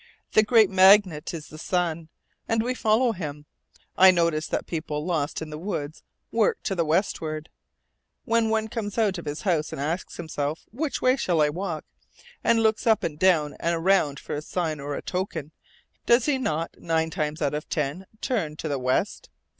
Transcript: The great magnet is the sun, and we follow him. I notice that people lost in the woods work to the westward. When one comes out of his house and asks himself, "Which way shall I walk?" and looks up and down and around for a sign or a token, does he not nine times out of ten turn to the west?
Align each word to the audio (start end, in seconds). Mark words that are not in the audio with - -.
The 0.31 0.41
great 0.41 0.71
magnet 0.71 1.31
is 1.31 1.49
the 1.49 1.59
sun, 1.59 2.09
and 2.47 2.63
we 2.63 2.73
follow 2.73 3.11
him. 3.11 3.45
I 3.95 4.09
notice 4.09 4.47
that 4.47 4.65
people 4.65 5.05
lost 5.05 5.43
in 5.43 5.51
the 5.51 5.59
woods 5.59 6.01
work 6.31 6.57
to 6.63 6.73
the 6.73 6.83
westward. 6.83 7.49
When 8.25 8.49
one 8.49 8.67
comes 8.67 8.97
out 8.97 9.19
of 9.19 9.25
his 9.25 9.41
house 9.43 9.71
and 9.71 9.79
asks 9.79 10.17
himself, 10.17 10.65
"Which 10.71 11.03
way 11.03 11.17
shall 11.17 11.39
I 11.39 11.49
walk?" 11.49 11.85
and 12.43 12.63
looks 12.63 12.87
up 12.87 13.03
and 13.03 13.19
down 13.19 13.55
and 13.59 13.75
around 13.75 14.19
for 14.19 14.33
a 14.33 14.41
sign 14.41 14.79
or 14.79 14.95
a 14.95 15.03
token, 15.03 15.51
does 16.07 16.25
he 16.25 16.39
not 16.39 16.79
nine 16.79 17.11
times 17.11 17.39
out 17.39 17.53
of 17.53 17.69
ten 17.69 18.07
turn 18.21 18.55
to 18.55 18.67
the 18.67 18.79
west? 18.79 19.29